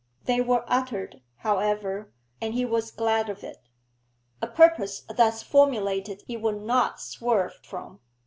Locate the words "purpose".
4.47-5.01